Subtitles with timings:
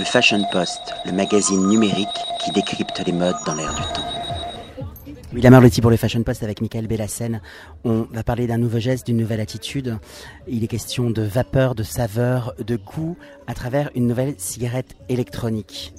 [0.00, 2.08] Le Fashion Post, le magazine numérique
[2.42, 4.86] qui décrypte les modes dans l'air du temps.
[5.34, 7.42] William Arlotti pour le Fashion Post avec Michael Bellassène.
[7.84, 9.98] On va parler d'un nouveau geste, d'une nouvelle attitude.
[10.48, 15.92] Il est question de vapeur, de saveur, de goût à travers une nouvelle cigarette électronique.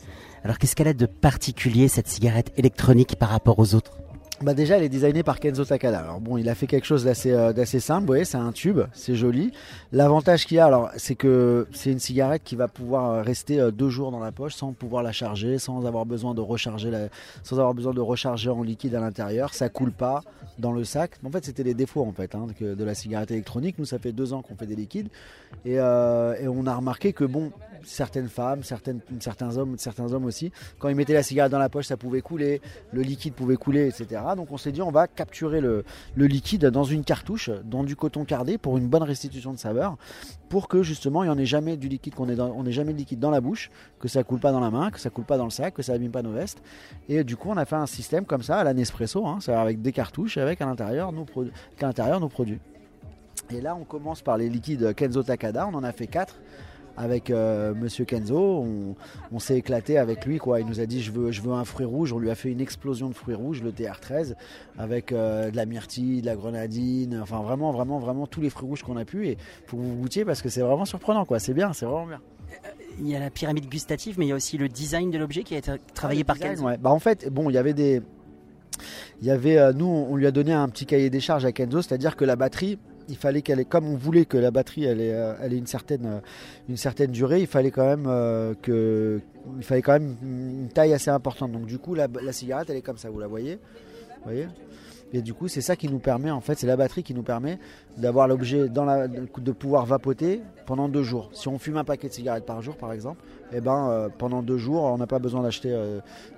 [0.44, 4.01] Alors qu'est-ce qu'elle a de particulier cette cigarette électronique par rapport aux autres?
[4.44, 6.00] Bah déjà, elle est designée par Kenzo Takada.
[6.00, 8.02] Alors bon, il a fait quelque chose d'assez euh, d'assez simple.
[8.02, 9.52] Vous voyez, c'est un tube, c'est joli.
[9.92, 13.60] L'avantage qu'il y a, alors, c'est que c'est une cigarette qui va pouvoir euh, rester
[13.60, 16.92] euh, deux jours dans la poche sans pouvoir la charger, sans avoir besoin de recharger,
[17.44, 19.54] sans avoir besoin de recharger en liquide à l'intérieur.
[19.54, 20.24] Ça coule pas
[20.58, 21.12] dans le sac.
[21.24, 23.78] En fait, c'était les défauts en fait hein, de la cigarette électronique.
[23.78, 25.10] Nous, ça fait deux ans qu'on fait des liquides
[25.66, 27.52] et, et on a remarqué que bon,
[27.84, 31.70] certaines femmes, certaines, certains hommes, certains hommes aussi, quand ils mettaient la cigarette dans la
[31.70, 34.22] poche, ça pouvait couler, le liquide pouvait couler, etc.
[34.36, 35.84] Donc on s'est dit, on va capturer le,
[36.16, 39.98] liquide dans une cartouche, dans du coton cardé pour une bonne restitution de saveur,
[40.50, 43.20] pour que justement il n'y en ait jamais du liquide, qu'on on jamais de liquide
[43.20, 45.46] dans la bouche, que ça coule pas dans la main, que ça coule pas dans
[45.46, 46.62] le sac, que ça abîme pas nos vestes.
[47.10, 49.82] Et du coup, on a fait un système comme ça à la Nespresso, hein, avec
[49.82, 52.60] des cartouches, avec à l'intérieur nos, nos produits.
[53.50, 55.68] Et là, on commence par les liquides Kenzo Takada.
[55.68, 56.36] On en a fait 4
[56.98, 58.66] avec euh, Monsieur Kenzo.
[59.32, 60.38] On, s'est éclaté avec lui.
[60.38, 60.60] Quoi.
[60.60, 62.14] Il nous a dit je veux, je veux un fruit rouge.
[62.14, 64.36] On lui a fait une explosion de fruits rouges, le TR13,
[64.78, 67.20] avec euh, de la myrtille, de la grenadine.
[67.22, 69.28] Enfin, vraiment, vraiment, vraiment tous les fruits rouges qu'on a pu.
[69.28, 71.26] Et faut que vous goûtiez parce que c'est vraiment surprenant.
[71.26, 71.40] Quoi.
[71.40, 72.22] C'est bien, c'est vraiment bien.
[73.00, 75.44] Il y a la pyramide gustative, mais il y a aussi le design de l'objet
[75.44, 76.66] qui a été travaillé par Kenzo.
[76.80, 78.02] Bah, en fait, bon, il y avait des.
[79.22, 81.52] Il y avait, euh, nous, on lui a donné un petit cahier des charges à
[81.52, 82.80] Kenzo, c'est-à-dire que la batterie,
[83.12, 85.68] il fallait qu'elle ait, comme on voulait que la batterie elle ait, euh, elle une,
[85.68, 86.20] certaine, euh,
[86.70, 89.20] une certaine durée, il fallait quand même euh, que,
[89.58, 91.52] il fallait quand même une taille assez importante.
[91.52, 93.60] Donc du coup la, cigarette elle est comme ça, vous la voyez,
[94.24, 94.48] voyez?
[95.14, 97.22] Et du coup, c'est ça qui nous permet, en fait, c'est la batterie qui nous
[97.22, 97.60] permet
[97.98, 101.30] d'avoir l'objet dans la, de pouvoir vapoter pendant deux jours.
[101.34, 104.56] Si on fume un paquet de cigarettes par jour, par exemple, eh ben, pendant deux
[104.56, 105.78] jours, on n'a pas besoin d'acheter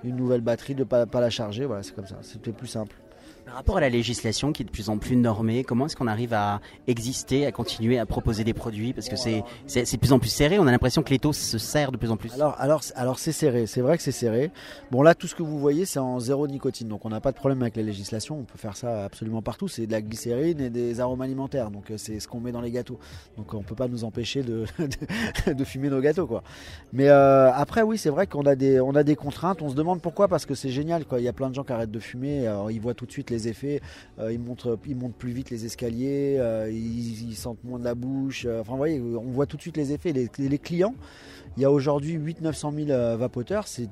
[0.02, 1.66] une nouvelle batterie, de pas, pas la charger.
[1.66, 2.16] Voilà, c'est comme ça.
[2.22, 2.96] C'était plus simple.
[3.44, 6.06] Par rapport à la législation qui est de plus en plus normée, comment est-ce qu'on
[6.06, 8.94] arrive à exister, à continuer à proposer des produits?
[8.94, 11.92] Parce que c'est, de plus en plus serré, on a l'impression que l'étau se serre
[11.92, 12.32] de plus en plus.
[12.32, 14.50] Alors, alors, alors c'est serré, c'est vrai que c'est serré.
[14.90, 17.32] Bon là, tout ce que vous voyez, c'est en zéro nicotine, donc on n'a pas
[17.32, 19.68] de problème avec la législation, on peut faire ça absolument partout.
[19.68, 22.62] C'est de la glycérine et des arômes alimentaires, donc euh, c'est ce qu'on met dans
[22.62, 22.98] les gâteaux.
[23.36, 24.64] Donc on peut pas nous empêcher de,
[25.52, 26.26] de, fumer nos gâteaux.
[26.26, 26.42] quoi.
[26.94, 30.00] Mais euh, après, oui, c'est vrai qu'on a des, a des contraintes, on se demande
[30.00, 31.04] pourquoi, parce que c'est génial.
[31.04, 31.20] Quoi.
[31.20, 33.12] Il y a plein de gens qui arrêtent de fumer, alors ils voient tout de
[33.12, 33.80] suite les effets.
[34.18, 37.94] Euh, ils, montent, ils montent plus vite les escaliers, euh, ils, sentent moins de la
[37.94, 38.44] bouche.
[38.46, 40.12] Euh, enfin, vous voyez, on voit tout de suite les effets.
[40.12, 40.94] Les, les clients,
[41.56, 43.88] il y a aujourd'hui 800-900 000 vapoteurs, c'est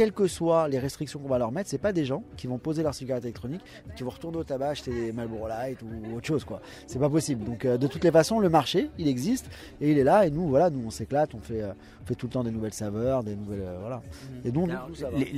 [0.00, 2.56] quelles que soient les restrictions qu'on va leur mettre, c'est pas des gens qui vont
[2.56, 6.16] poser leur cigarette électronique et qui vont retourner au tabac acheter des Marlboro Light ou
[6.16, 6.62] autre chose quoi.
[6.86, 7.44] C'est pas possible.
[7.44, 10.30] Donc euh, de toutes les façons, le marché, il existe et il est là et
[10.30, 11.72] nous voilà, nous on s'éclate, on fait, euh,
[12.06, 13.96] fait tout le temps des nouvelles saveurs, des nouvelles euh, voilà.
[13.96, 14.48] Mmh.
[14.48, 14.70] Et donc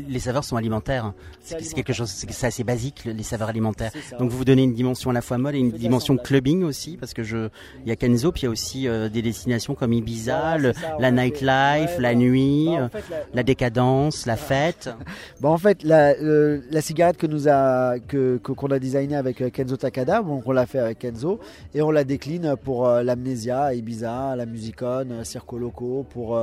[0.08, 1.12] les, saveurs sont alimentaires.
[1.40, 3.90] C'est quelque chose, c'est assez basique les saveurs alimentaires.
[4.20, 6.96] Donc vous vous donnez une dimension à la fois mode et une dimension clubbing aussi
[6.96, 7.48] parce que je,
[7.84, 10.56] il y a Kenzo puis il y a aussi des destinations comme Ibiza,
[11.00, 12.90] la nightlife, la nuit, bah,
[13.34, 14.51] la, décadence, la fête
[15.40, 19.50] bon, En fait, la, la, cigarette que nous a, que, qu'on a designée avec euh,
[19.50, 21.40] Kenzo Takada, bon, on l'a fait avec Kenzo,
[21.74, 26.38] et on la décline pour euh, l'Amnesia, Ibiza, la Musicone, euh, Circo Loco, pour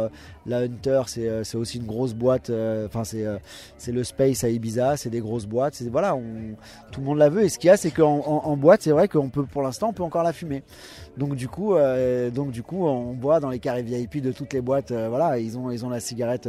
[0.46, 2.52] la Hunter, c'est, aussi une grosse boîte,
[2.86, 3.26] enfin c'est,
[3.78, 6.24] c'est le Space à Ibiza, c'est des grosses boîtes, c'est, voilà, on,
[6.92, 8.92] tout le monde la veut, et ce qu'il y a, c'est qu'en en, boîte, c'est
[8.92, 10.64] vrai qu'on peut, pour l'instant, on peut encore la fumer.
[11.18, 11.76] Donc du coup,
[12.34, 14.92] donc du coup, on boit dans les carrés VIP de toutes les boîtes.
[14.92, 16.48] voilà, ils ont ils ont la cigarette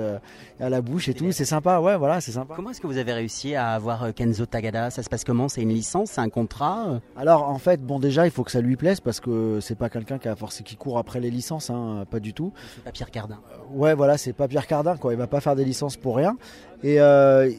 [0.60, 1.32] à la bouche et tout.
[1.41, 2.53] C'est sympa ouais, voilà, c'est sympa.
[2.55, 4.91] Comment est-ce que vous avez réussi à avoir euh, Kenzo Tagada?
[4.91, 5.49] Ça se passe comment?
[5.49, 6.99] C'est une licence C'est un contrat euh?
[7.17, 9.89] Alors, en fait, bon, déjà, il faut que ça lui plaise parce que c'est pas
[9.89, 12.53] quelqu'un qui a forcé qui court après les licences, hein, pas du tout.
[12.75, 13.39] C'est pas Pierre Cardin.
[13.53, 15.15] Euh, ouais, voilà, c'est pas Pierre Cardin, quoi.
[15.15, 16.37] Il va pas faire des licences pour rien.
[16.83, 16.99] Et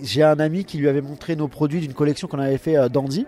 [0.03, 3.25] j'ai un ami qui lui avait montré nos produits d'une collection qu'on avait fait Dandy.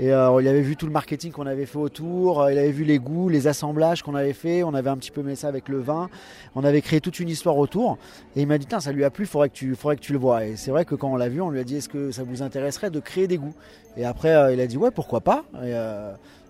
[0.00, 2.72] Et euh, il avait vu tout le marketing qu'on avait fait autour, euh, il avait
[2.72, 5.46] vu les goûts, les assemblages qu'on avait fait, on avait un petit peu mis ça
[5.46, 6.10] avec le vin,
[6.56, 7.96] on avait créé toute une histoire autour.
[8.34, 10.18] Et il m'a dit, ça lui a plu, faudrait que tu, faudrait que tu le
[10.18, 10.46] vois.
[10.46, 12.24] Et c'est vrai que quand on l'a vu, on lui a dit, est-ce que ça
[12.24, 13.54] vous intéresserait de créer des goûts?
[13.96, 15.44] Et après, euh, il a dit, ouais, pourquoi pas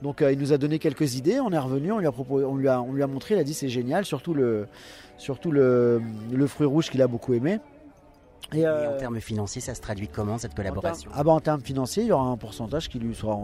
[0.01, 2.57] Donc il nous a donné quelques idées, on est revenu, on lui a, proposé, on
[2.57, 4.67] lui a, montré, il a dit, c'est génial, surtout le,
[5.19, 6.01] surtout le
[6.47, 7.59] fruit rouge qu'il a beaucoup aimé.
[8.53, 11.11] Et, en euh, termes financiers, ça se traduit comment cette collaboration?
[11.11, 13.39] En Ah bah en termes financiers, il y aura un pourcentage qui lui soit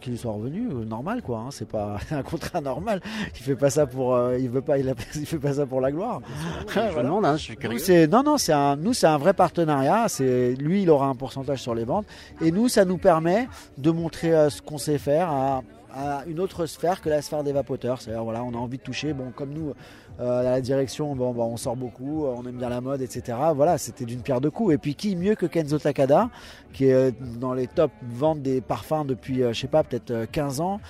[0.00, 1.38] qui lui soit revenu euh, normal quoi.
[1.38, 1.48] Hein.
[1.50, 3.00] c'est pas un contrat normal.
[3.34, 4.94] Il fait pas ça pour euh, il veut pas il,
[5.26, 6.20] fait pas ça pour la gloire.
[6.68, 8.06] je demande, hein, je suis curieux.
[8.06, 10.06] non non c'est un nous c'est un vrai partenariat.
[10.08, 12.06] C'est lui il aura un pourcentage sur les ventes
[12.40, 13.48] et nous ça nous permet
[13.78, 15.62] de montrer ce qu'on sait faire à
[15.94, 18.00] à une autre sphère que la sphère des vapoteurs.
[18.00, 19.12] C'est-à-dire, voilà, on a envie de toucher.
[19.12, 19.72] Bon, comme nous,
[20.18, 23.38] à la direction, bon, bah, on sort beaucoup, on aime bien la mode, etc.
[23.54, 24.74] Voilà, c'était d'une pierre deux coups.
[24.74, 26.30] Et puis qui mieux que Kenzo Takada,
[26.72, 30.80] qui est dans les top ventes des parfums depuis, je sais pas, peut-être 15 ans.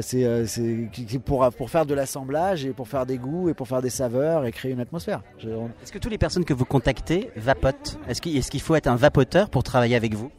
[0.00, 0.44] c'est
[1.24, 4.44] pour, pour faire de l'assemblage et pour faire des goûts et pour faire des saveurs
[4.44, 5.22] et créer une atmosphère.
[5.38, 7.98] Est-ce que toutes les personnes que vous contactez vapotent?
[8.08, 8.20] Est-ce
[8.50, 10.30] qu'il faut être un vapoteur pour travailler avec vous?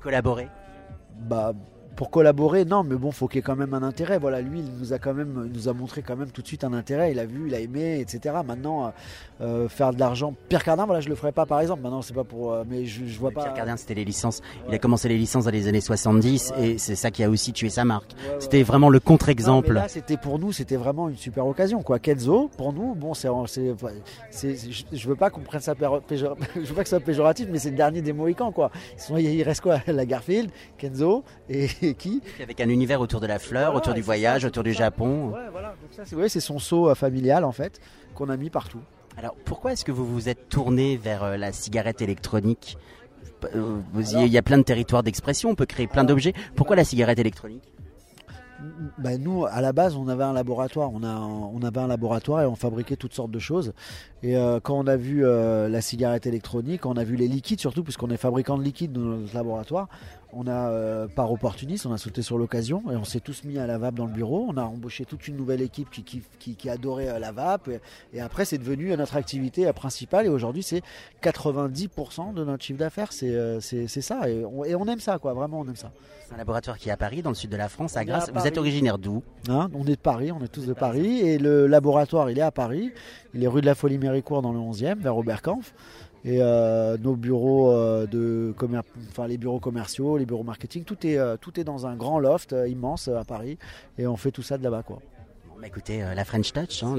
[0.00, 0.48] Collaborer?
[1.18, 1.52] Bah
[1.96, 4.18] pour collaborer, non, mais bon, faut qu'il y ait quand même un intérêt.
[4.18, 6.46] Voilà, lui, il nous a quand même, il nous a montré quand même tout de
[6.46, 7.12] suite un intérêt.
[7.12, 8.36] Il a vu, il a aimé, etc.
[8.46, 8.90] Maintenant, euh,
[9.42, 11.82] euh, faire de l'argent, Pierre Cardin, voilà, je le ferai pas, par exemple.
[11.82, 13.42] Maintenant, c'est pas pour, euh, mais je, je vois pas.
[13.42, 14.40] Pierre Cardin, c'était les licences.
[14.68, 17.52] Il a commencé les licences dans les années 70 et c'est ça qui a aussi
[17.52, 18.12] tué sa marque.
[18.38, 19.72] c'était vraiment le contre-exemple.
[19.72, 21.98] Là, c'était pour nous, c'était vraiment une super occasion, quoi.
[21.98, 23.28] Kenzo, pour nous, bon, c'est,
[24.30, 24.56] c'est,
[24.92, 25.74] je veux pas qu'on prenne ça
[26.10, 28.70] je veux pas que ça soit péjoratif, mais c'est le dernier des Mohicans, quoi.
[29.16, 29.80] Il reste quoi?
[29.86, 34.44] La Garfield, Kenzo et qui Avec un univers autour de la fleur, autour du voyage,
[34.44, 35.30] autour du Japon.
[35.30, 35.74] Ouais, voilà.
[36.28, 37.80] c'est son saut euh, familial en fait
[38.14, 38.80] qu'on a mis partout.
[39.16, 42.76] Alors pourquoi est-ce que vous vous êtes tourné vers euh, la cigarette électronique?
[43.54, 46.34] Euh, Il y a plein de territoires d'expression, on peut créer plein d'objets.
[46.56, 47.64] Pourquoi la cigarette électronique?
[48.98, 50.90] Bah, nous, à la base, on avait un laboratoire.
[50.92, 53.72] On, a, on avait un laboratoire et on fabriquait toutes sortes de choses.
[54.22, 57.60] Et euh, quand on a vu euh, la cigarette électronique, on a vu les liquides
[57.60, 59.88] surtout, puisqu'on est fabricant de liquides dans notre laboratoire,
[60.32, 63.58] on a, euh, par opportunisme, on a sauté sur l'occasion et on s'est tous mis
[63.58, 64.46] à la vape dans le bureau.
[64.48, 66.22] On a embauché toute une nouvelle équipe qui, qui,
[66.54, 67.68] qui, adorait la vape.
[68.12, 70.26] Et, après, c'est devenu notre activité principale.
[70.26, 70.82] Et aujourd'hui, c'est
[71.22, 73.12] 90% de notre chiffre d'affaires.
[73.12, 74.28] C'est ça.
[74.28, 75.34] Et on, et on, aime ça, quoi.
[75.34, 75.90] Vraiment, on aime ça.
[76.26, 78.30] C'est un laboratoire qui est à Paris, dans le sud de la France, à Grasse.
[78.32, 79.22] Vous êtes originaire d'où?
[79.48, 79.68] Hein?
[79.74, 81.20] On est de Paris, on est tous de Paris.
[81.20, 82.92] Et le laboratoire, il est à Paris.
[83.34, 85.74] Il est rue de la Folie Méricourt dans le 11e, vers Oberkampf.
[86.24, 88.54] Et euh, nos bureaux euh, de
[89.08, 92.18] enfin les bureaux commerciaux, les bureaux marketing, tout est, euh, tout est dans un grand
[92.18, 93.58] loft immense à Paris.
[93.98, 95.00] Et on fait tout ça de là-bas, quoi.
[95.60, 96.96] Bah, écoutez, la French Touch, hein,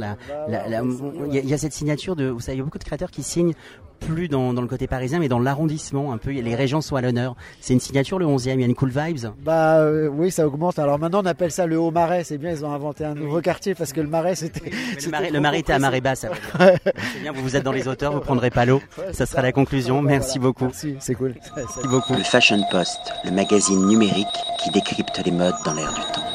[0.48, 3.24] il y, a cette signature de, vous savez, il y a beaucoup de créateurs qui
[3.24, 3.54] signent
[4.02, 6.32] plus dans, le côté parisien, mais dans l'arrondissement, un peu.
[6.32, 7.36] Les régions sont à l'honneur.
[7.62, 9.28] C'est une signature le 11e, il y a une cool vibes.
[9.44, 10.80] Bah euh, oui, ça augmente.
[10.80, 12.24] Alors maintenant, on appelle ça le Haut-Marais.
[12.24, 14.70] C'est bien, ils ont inventé un nouveau quartier parce que le Marais, c'était.
[14.70, 16.26] le Marais, était à marée basse.
[16.58, 18.82] c'est bien, vous vous êtes dans les auteurs, vous prendrez pas l'eau.
[19.12, 20.02] ça sera la conclusion.
[20.02, 20.66] Merci beaucoup.
[20.66, 21.36] Merci, c'est cool.
[21.56, 22.14] Merci beaucoup.
[22.14, 24.28] Le Fashion Post, le magazine numérique
[24.64, 26.31] qui décrypte les modes dans l'air du temps.